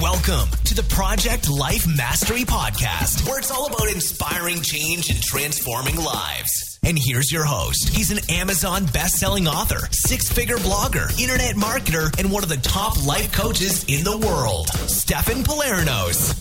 [0.00, 5.96] Welcome to the Project Life Mastery Podcast, where it's all about inspiring change and transforming
[5.96, 6.78] lives.
[6.82, 7.90] And here's your host.
[7.90, 13.30] He's an Amazon best-selling author, six-figure blogger, internet marketer, and one of the top life
[13.32, 16.32] coaches in the world, Stefan Palernos.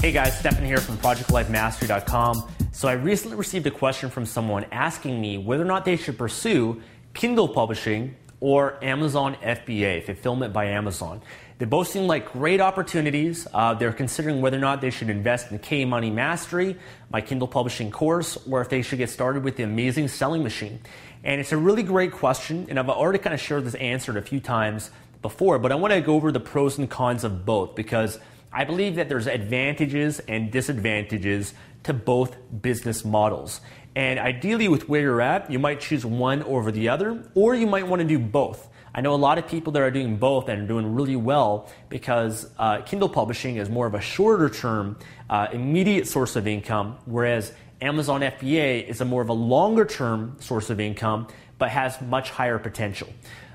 [0.00, 2.48] Hey guys, Stefan here from ProjectLifeMastery.com.
[2.70, 6.16] So I recently received a question from someone asking me whether or not they should
[6.16, 6.80] pursue
[7.12, 8.14] Kindle publishing
[8.44, 11.22] or Amazon FBA, Fulfillment by Amazon.
[11.56, 13.48] They both seem like great opportunities.
[13.54, 16.76] Uh, they're considering whether or not they should invest in K Money Mastery,
[17.10, 20.78] my Kindle publishing course, or if they should get started with the amazing selling machine.
[21.22, 24.20] And it's a really great question, and I've already kind of shared this answer a
[24.20, 24.90] few times
[25.22, 28.18] before, but I want to go over the pros and cons of both because
[28.52, 33.62] I believe that there's advantages and disadvantages to both business models.
[33.96, 37.66] And ideally, with where you're at, you might choose one over the other, or you
[37.66, 38.68] might want to do both.
[38.92, 41.68] I know a lot of people that are doing both and are doing really well
[41.88, 44.96] because uh, Kindle publishing is more of a shorter term,
[45.28, 50.36] uh, immediate source of income, whereas Amazon FBA is a more of a longer term
[50.40, 51.26] source of income,
[51.58, 53.08] but has much higher potential.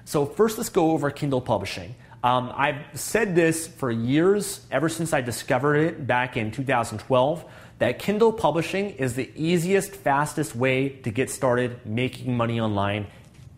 [0.04, 1.96] So, first, let's go over Kindle publishing.
[2.22, 7.46] Um, I've said this for years, ever since I discovered it back in 2012,
[7.80, 13.08] that Kindle publishing is the easiest, fastest way to get started making money online,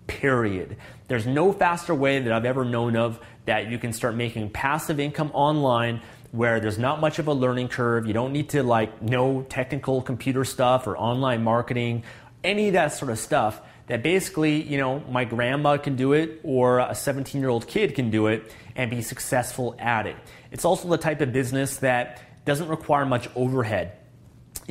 [0.08, 0.78] period.
[1.08, 5.00] There's no faster way that I've ever known of that you can start making passive
[5.00, 8.08] income online where there's not much of a learning curve.
[8.08, 12.04] You don't need to like know technical computer stuff or online marketing,
[12.44, 16.40] any of that sort of stuff that basically, you know, my grandma can do it
[16.44, 20.16] or a 17 year old kid can do it and be successful at it.
[20.52, 23.98] It's also the type of business that doesn't require much overhead.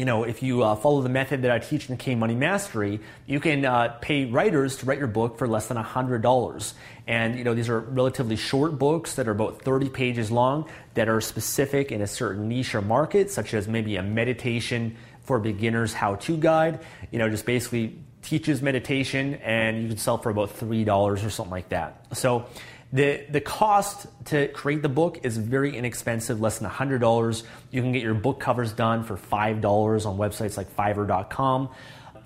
[0.00, 3.00] You know, if you uh, follow the method that I teach in K Money Mastery,
[3.26, 6.72] you can uh, pay writers to write your book for less than $100.
[7.06, 11.10] And, you know, these are relatively short books that are about 30 pages long that
[11.10, 15.92] are specific in a certain niche or market, such as maybe a meditation for beginners
[15.92, 16.80] how to guide.
[17.10, 20.88] You know, just basically teaches meditation and you can sell for about $3
[21.26, 22.06] or something like that.
[22.16, 22.46] So
[22.92, 27.42] the, the cost to create the book is very inexpensive, less than $100.
[27.70, 31.68] You can get your book covers done for $5 on websites like fiverr.com.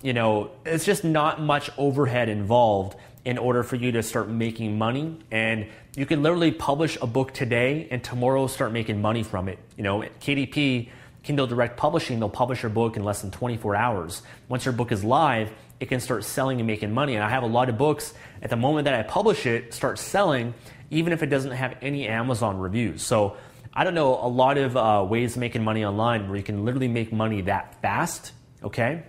[0.01, 4.77] You know, it's just not much overhead involved in order for you to start making
[4.77, 5.19] money.
[5.31, 9.59] And you can literally publish a book today and tomorrow start making money from it.
[9.77, 10.89] You know, KDP,
[11.23, 14.21] Kindle Direct Publishing, they'll publish your book in less than 24 hours.
[14.47, 15.51] Once your book is live,
[15.85, 17.13] it can start selling and making money.
[17.13, 19.99] And I have a lot of books at the moment that I publish it, start
[19.99, 20.55] selling,
[20.89, 23.03] even if it doesn't have any Amazon reviews.
[23.03, 23.37] So
[23.71, 26.65] I don't know a lot of uh, ways of making money online where you can
[26.65, 28.31] literally make money that fast.
[28.63, 29.03] Okay.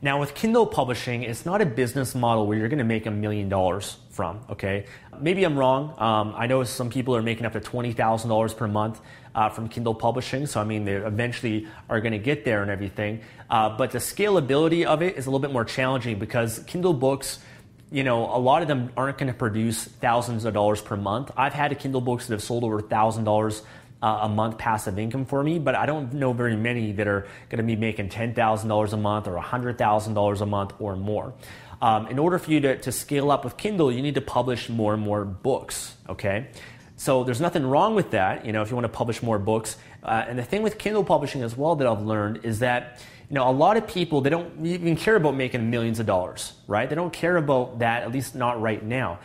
[0.00, 3.10] Now with Kindle publishing, it's not a business model where you're going to make a
[3.10, 4.40] million dollars from.
[4.50, 4.86] Okay.
[5.20, 5.94] Maybe I'm wrong.
[5.98, 9.00] Um, I know some people are making up to twenty thousand dollars per month
[9.34, 10.46] uh, from Kindle publishing.
[10.46, 13.20] So, I mean, they eventually are going to get there and everything.
[13.48, 17.38] Uh, but the scalability of it is a little bit more challenging because Kindle books,
[17.90, 21.30] you know, a lot of them aren't going to produce thousands of dollars per month.
[21.36, 23.62] I've had Kindle books that have sold over $1,000
[24.02, 27.26] uh, a month passive income for me, but I don't know very many that are
[27.48, 31.34] going to be making $10,000 a month or $100,000 a month or more.
[31.82, 34.68] Um, in order for you to, to scale up with Kindle, you need to publish
[34.68, 36.48] more and more books, okay?
[37.00, 39.78] So there's nothing wrong with that, you know, if you want to publish more books.
[40.02, 43.00] Uh, and the thing with Kindle publishing as well that I've learned is that,
[43.30, 46.52] you know, a lot of people, they don't even care about making millions of dollars,
[46.66, 46.86] right?
[46.86, 49.18] They don't care about that, at least not right now.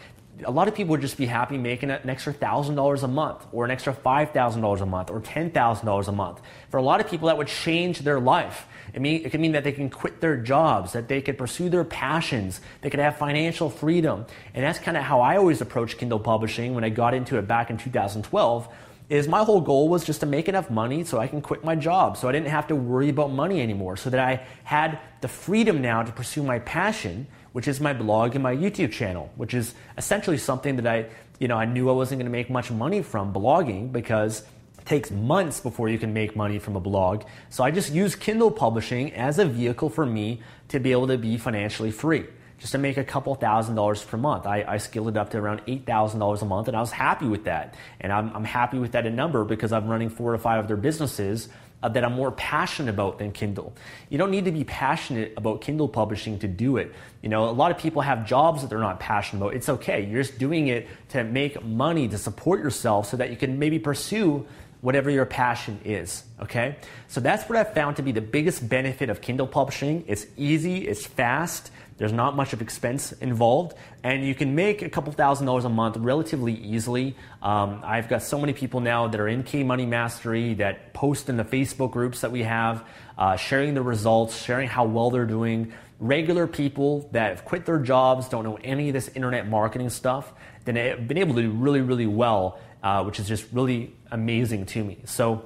[0.45, 3.45] A lot of people would just be happy making an extra thousand dollars a month
[3.51, 6.39] or an extra five thousand dollars a month or ten thousand dollars a month.
[6.69, 8.67] For a lot of people, that would change their life.
[8.95, 11.67] It, mean, it could mean that they can quit their jobs, that they could pursue
[11.67, 14.25] their passions, they could have financial freedom.
[14.53, 17.45] And that's kind of how I always approached Kindle publishing when I got into it
[17.45, 18.69] back in 2012
[19.09, 21.75] is my whole goal was just to make enough money so I can quit my
[21.75, 25.27] job so I didn't have to worry about money anymore so that I had the
[25.27, 29.53] freedom now to pursue my passion which is my blog and my YouTube channel which
[29.53, 31.05] is essentially something that I
[31.37, 34.43] you know I knew I wasn't going to make much money from blogging because
[34.85, 37.23] takes months before you can make money from a blog.
[37.49, 41.17] So I just use Kindle publishing as a vehicle for me to be able to
[41.17, 42.25] be financially free.
[42.57, 44.45] just to make a couple thousand dollars per month.
[44.45, 47.43] I, I scaled it up to around $8,000 a month and I was happy with
[47.43, 47.75] that.
[47.99, 50.77] And I'm, I'm happy with that in number because I'm running four or five other
[50.77, 51.49] businesses
[51.83, 53.73] uh, that I'm more passionate about than Kindle.
[54.09, 56.93] You don't need to be passionate about Kindle publishing to do it.
[57.21, 59.53] You know, a lot of people have jobs that they're not passionate about.
[59.53, 60.05] It's okay.
[60.05, 63.77] You're just doing it to make money to support yourself so that you can maybe
[63.77, 64.47] pursue
[64.85, 66.75] whatever your passion is, okay?
[67.07, 70.03] So that's what I've found to be the biggest benefit of Kindle publishing.
[70.05, 74.89] It's easy, it's fast, there's not much of expense involved, and you can make a
[74.89, 77.15] couple thousand dollars a month relatively easily.
[77.41, 81.29] Um, I've got so many people now that are in K Money Mastery that post
[81.29, 82.87] in the Facebook groups that we have,
[83.17, 85.73] uh, sharing the results, sharing how well they're doing.
[85.99, 90.31] Regular people that have quit their jobs, don't know any of this internet marketing stuff,
[90.65, 94.65] then have been able to do really, really well uh, which is just really amazing
[94.65, 94.97] to me.
[95.05, 95.45] So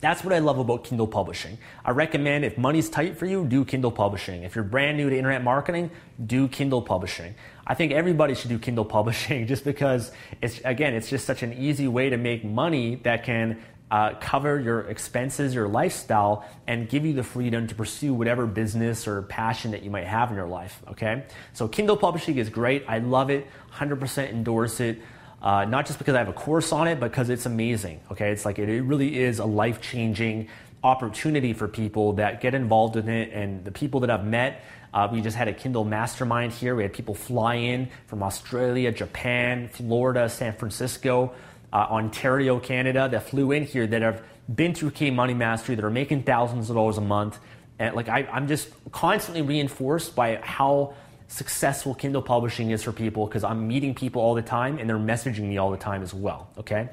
[0.00, 1.58] that's what I love about Kindle publishing.
[1.84, 4.42] I recommend if money's tight for you, do Kindle publishing.
[4.42, 5.90] If you're brand new to internet marketing,
[6.24, 7.34] do Kindle publishing.
[7.66, 10.10] I think everybody should do Kindle publishing just because
[10.40, 14.58] it's again, it's just such an easy way to make money that can uh, cover
[14.58, 19.72] your expenses, your lifestyle, and give you the freedom to pursue whatever business or passion
[19.72, 20.80] that you might have in your life.
[20.88, 22.84] Okay, so Kindle publishing is great.
[22.88, 23.46] I love it.
[23.74, 25.00] 100% endorse it.
[25.42, 28.00] Uh, not just because I have a course on it, but because it's amazing.
[28.12, 30.48] Okay, it's like it, it really is a life changing
[30.82, 33.30] opportunity for people that get involved in it.
[33.32, 36.74] And the people that I've met, uh, we just had a Kindle mastermind here.
[36.74, 41.32] We had people fly in from Australia, Japan, Florida, San Francisco,
[41.72, 44.22] uh, Ontario, Canada, that flew in here that have
[44.54, 47.38] been through K Money Mastery, that are making thousands of dollars a month.
[47.78, 50.94] And like I, I'm just constantly reinforced by how
[51.30, 54.98] successful Kindle publishing is for people because I'm meeting people all the time and they're
[54.98, 56.50] messaging me all the time as well.
[56.58, 56.88] Okay,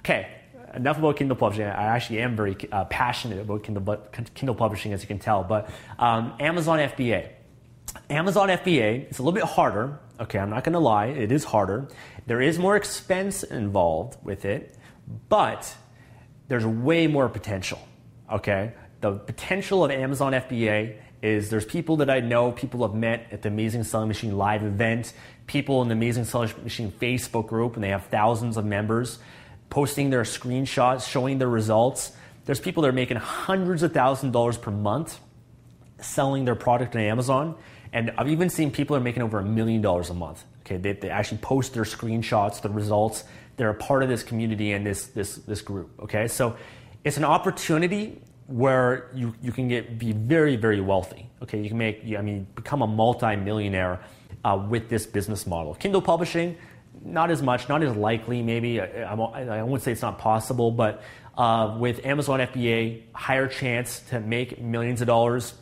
[0.00, 0.28] okay.
[0.74, 1.64] Enough about Kindle publishing.
[1.64, 3.96] I actually am very uh, passionate about Kindle,
[4.34, 5.42] Kindle publishing, as you can tell.
[5.42, 7.30] But um, Amazon FBA.
[8.10, 9.98] Amazon FBA is a little bit harder.
[10.20, 11.88] Okay, I'm not going to lie, it is harder.
[12.26, 14.76] There is more expense involved with it,
[15.28, 15.74] but
[16.48, 17.78] there's way more potential.
[18.30, 23.26] Okay, the potential of Amazon FBA is there's people that I know, people I've met
[23.32, 25.12] at the Amazing Selling Machine live event,
[25.46, 29.18] people in the Amazing Selling Machine Facebook group, and they have thousands of members
[29.68, 32.12] posting their screenshots, showing their results.
[32.44, 35.18] There's people that are making hundreds of thousands of dollars per month
[35.98, 37.56] selling their product on Amazon.
[37.92, 40.44] And I've even seen people are making over a million dollars a month.
[40.60, 43.24] Okay, they, they actually post their screenshots, the results.
[43.56, 45.90] They're a part of this community and this, this, this group.
[46.00, 46.56] Okay, so
[47.04, 51.28] it's an opportunity where you, you can get be very very wealthy.
[51.42, 54.00] Okay, you can make I mean become a multi-millionaire
[54.44, 55.74] uh, with this business model.
[55.74, 56.56] Kindle publishing,
[57.04, 58.42] not as much, not as likely.
[58.42, 61.02] Maybe I, I, I wouldn't say it's not possible, but
[61.36, 65.54] uh, with Amazon FBA, higher chance to make millions of dollars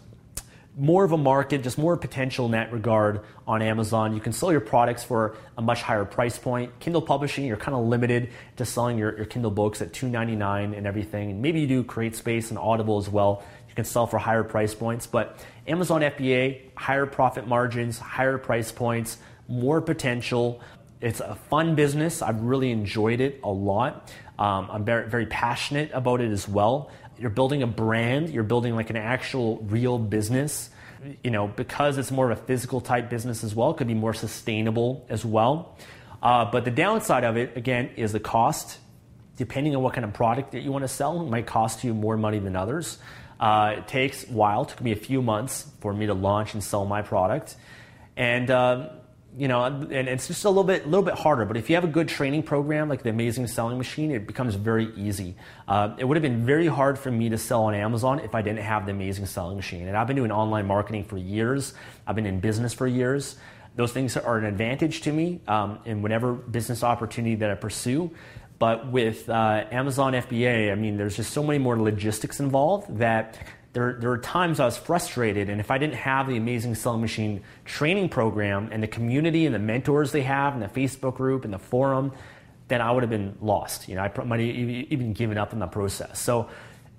[0.77, 4.15] more of a market, just more potential in that regard on Amazon.
[4.15, 6.79] You can sell your products for a much higher price point.
[6.81, 10.87] Kindle publishing, you're kind of limited to selling your, your Kindle books at $2.99 and
[10.87, 11.31] everything.
[11.31, 13.45] And maybe you do CreateSpace and Audible as well.
[13.69, 15.07] You can sell for higher price points.
[15.07, 15.39] But
[15.69, 20.61] Amazon FBA, higher profit margins, higher price points, more potential.
[21.01, 22.21] It's a fun business.
[22.21, 24.13] I've really enjoyed it a lot.
[24.39, 28.75] Um, I'm very, very passionate about it as well you're building a brand, you're building
[28.75, 30.71] like an actual real business.
[31.23, 33.95] You know, because it's more of a physical type business as well, it could be
[33.95, 35.77] more sustainable as well.
[36.23, 38.79] Uh, but the downside of it, again, is the cost.
[39.37, 41.93] Depending on what kind of product that you want to sell, it might cost you
[41.93, 42.99] more money than others.
[43.39, 46.55] Uh, it takes a while, it took me a few months for me to launch
[46.55, 47.57] and sell my product.
[48.17, 48.91] And uh,
[49.37, 51.45] you know, and it's just a little bit, little bit harder.
[51.45, 54.55] But if you have a good training program like the Amazing Selling Machine, it becomes
[54.55, 55.35] very easy.
[55.67, 58.43] Uh, it would have been very hard for me to sell on Amazon if I
[58.43, 59.89] didn't have the Amazing Selling Machine.
[59.89, 61.75] And I've been doing online marketing for years.
[62.07, 63.37] I've been in business for years.
[63.77, 68.13] Those things are an advantage to me um, in whatever business opportunity that I pursue.
[68.61, 73.37] But with uh, Amazon FBA, I mean, there's just so many more logistics involved that
[73.75, 77.01] there, there are times I was frustrated, and if I didn't have the Amazing Selling
[77.01, 81.45] Machine training program and the community and the mentors they have and the Facebook group
[81.45, 82.13] and the forum,
[82.69, 83.89] then I would have been lost.
[83.89, 86.21] You know, I might have even given up in the process.
[86.21, 86.49] So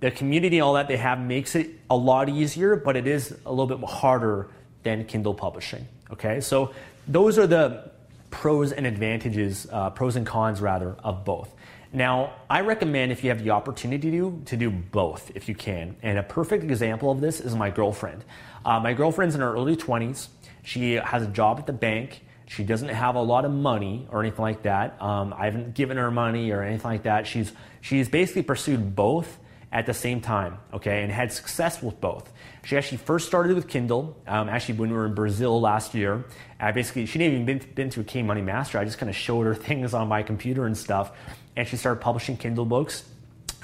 [0.02, 3.50] the community all that they have makes it a lot easier, but it is a
[3.50, 4.50] little bit harder
[4.84, 5.88] than Kindle publishing.
[6.12, 6.74] Okay, so
[7.08, 7.90] those are the
[8.32, 11.50] pros and advantages, uh, pros and cons rather, of both.
[11.96, 15.96] Now, I recommend if you have the opportunity to, to do both if you can.
[16.04, 18.26] And a perfect example of this is my girlfriend.
[18.66, 20.28] Uh, my girlfriend's in her early 20s.
[20.62, 22.26] She has a job at the bank.
[22.48, 25.02] She doesn't have a lot of money or anything like that.
[25.02, 27.28] Um, I haven't given her money or anything like that.
[27.28, 29.40] She's, she's basically pursued both
[29.72, 32.32] at the same time, okay, and had success with both.
[32.64, 36.26] She actually first started with Kindle, um, actually when we were in Brazil last year.
[36.60, 38.80] I basically, she didn't even been, been to a K Money Master.
[38.80, 41.12] I just kind of showed her things on my computer and stuff,
[41.56, 43.04] and she started publishing Kindle books.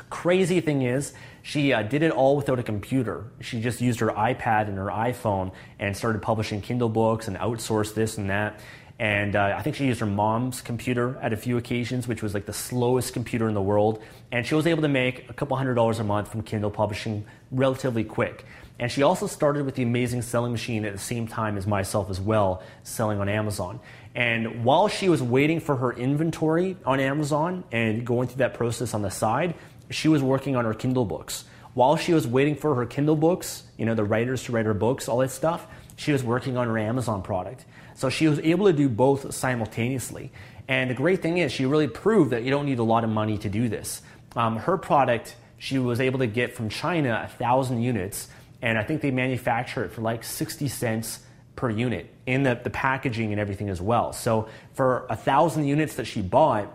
[0.09, 3.25] Crazy thing is, she uh, did it all without a computer.
[3.39, 7.93] She just used her iPad and her iPhone and started publishing Kindle books and outsourced
[7.93, 8.59] this and that.
[9.01, 12.35] And uh, I think she used her mom's computer at a few occasions, which was
[12.35, 13.99] like the slowest computer in the world.
[14.31, 17.25] And she was able to make a couple hundred dollars a month from Kindle publishing
[17.49, 18.45] relatively quick.
[18.77, 22.11] And she also started with the amazing selling machine at the same time as myself
[22.11, 23.79] as well, selling on Amazon.
[24.13, 28.93] And while she was waiting for her inventory on Amazon and going through that process
[28.93, 29.55] on the side,
[29.89, 31.45] she was working on her Kindle books.
[31.73, 34.75] While she was waiting for her Kindle books, you know, the writers to write her
[34.75, 35.65] books, all that stuff,
[36.01, 37.63] she was working on her Amazon product.
[37.93, 40.31] So she was able to do both simultaneously.
[40.67, 43.11] And the great thing is, she really proved that you don't need a lot of
[43.11, 44.01] money to do this.
[44.35, 48.29] Um, her product, she was able to get from China a thousand units,
[48.63, 51.19] and I think they manufacture it for like 60 cents
[51.55, 54.11] per unit in the, the packaging and everything as well.
[54.11, 56.67] So for a thousand units that she bought,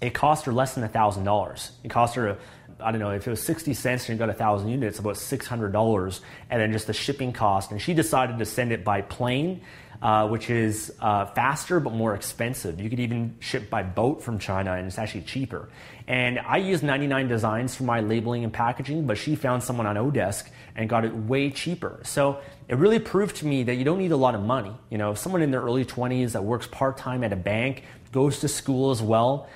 [0.00, 1.72] it cost her less than a thousand dollars.
[1.84, 2.38] It cost her
[2.82, 5.16] I don't know, if it was 60 cents and you got a thousand units, about
[5.16, 6.20] $600,
[6.50, 7.70] and then just the shipping cost.
[7.70, 9.62] And she decided to send it by plane,
[10.02, 12.80] uh, which is uh, faster but more expensive.
[12.80, 15.68] You could even ship by boat from China, and it's actually cheaper.
[16.06, 19.96] And I use 99 Designs for my labeling and packaging, but she found someone on
[19.96, 22.00] Odesk and got it way cheaper.
[22.04, 24.72] So it really proved to me that you don't need a lot of money.
[24.88, 28.40] You know, someone in their early 20s that works part time at a bank, goes
[28.40, 29.48] to school as well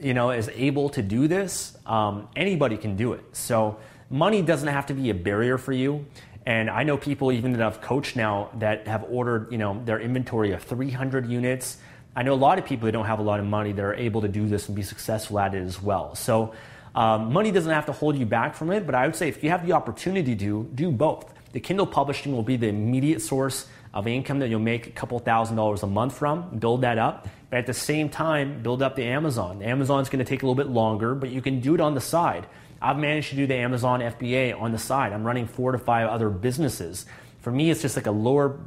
[0.00, 3.24] you know, is able to do this, um, anybody can do it.
[3.32, 3.78] So
[4.10, 6.06] money doesn't have to be a barrier for you.
[6.46, 9.98] And I know people even that I've coached now that have ordered, you know, their
[9.98, 11.78] inventory of 300 units.
[12.14, 13.94] I know a lot of people that don't have a lot of money that are
[13.94, 16.14] able to do this and be successful at it as well.
[16.14, 16.54] So
[16.94, 19.42] um, money doesn't have to hold you back from it, but I would say if
[19.42, 21.32] you have the opportunity to, do both.
[21.52, 25.18] The Kindle publishing will be the immediate source of income that you'll make a couple
[25.20, 27.28] thousand dollars a month from, build that up.
[27.48, 29.60] But at the same time, build up the Amazon.
[29.60, 31.94] The Amazon's going to take a little bit longer, but you can do it on
[31.94, 32.46] the side.
[32.82, 35.12] I've managed to do the Amazon FBA on the side.
[35.12, 37.06] I'm running four to five other businesses.
[37.40, 38.58] For me, it's just like a lower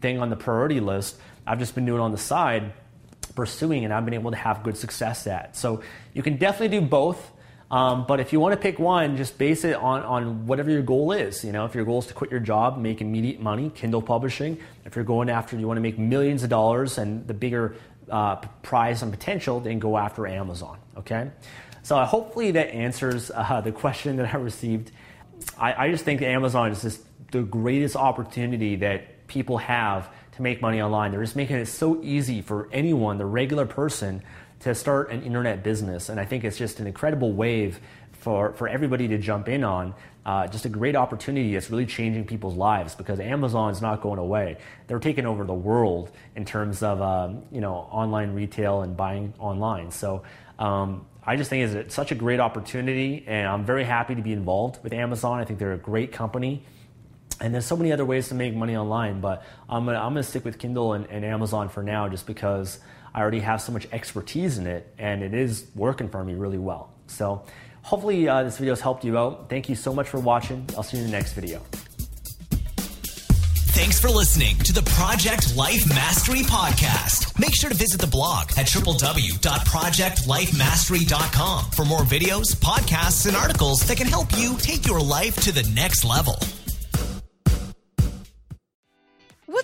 [0.00, 1.18] thing on the priority list.
[1.46, 2.72] I've just been doing on the side,
[3.34, 5.56] pursuing, and I've been able to have good success at.
[5.56, 5.82] So
[6.14, 7.32] you can definitely do both.
[7.70, 10.82] Um, but if you want to pick one, just base it on, on whatever your
[10.82, 11.44] goal is.
[11.44, 14.58] You know, if your goal is to quit your job, make immediate money, Kindle publishing.
[14.84, 17.76] If you're going after, you want to make millions of dollars and the bigger
[18.10, 20.78] uh, prize and potential, then go after Amazon.
[20.96, 21.30] Okay,
[21.82, 24.90] so uh, hopefully that answers uh, the question that I received.
[25.56, 30.60] I, I just think Amazon is just the greatest opportunity that people have to make
[30.60, 31.12] money online.
[31.12, 34.22] They're just making it so easy for anyone, the regular person,
[34.60, 36.08] to start an internet business.
[36.08, 37.80] And I think it's just an incredible wave
[38.12, 39.94] for, for everybody to jump in on.
[40.24, 44.18] Uh, just a great opportunity that's really changing people's lives because Amazon is not going
[44.18, 44.58] away.
[44.86, 49.32] They're taking over the world in terms of um, you know online retail and buying
[49.38, 49.90] online.
[49.90, 50.22] So
[50.58, 54.34] um, I just think it's such a great opportunity, and I'm very happy to be
[54.34, 55.40] involved with Amazon.
[55.40, 56.64] I think they're a great company.
[57.40, 60.22] And there's so many other ways to make money online, but I'm gonna, I'm gonna
[60.22, 62.80] stick with Kindle and, and Amazon for now just because
[63.14, 66.58] I already have so much expertise in it and it is working for me really
[66.58, 66.92] well.
[67.06, 67.44] So
[67.82, 69.48] hopefully uh, this video has helped you out.
[69.48, 70.66] Thank you so much for watching.
[70.76, 71.60] I'll see you in the next video.
[73.72, 77.40] Thanks for listening to the Project Life Mastery Podcast.
[77.40, 83.96] Make sure to visit the blog at www.projectlifemastery.com for more videos, podcasts, and articles that
[83.96, 86.36] can help you take your life to the next level.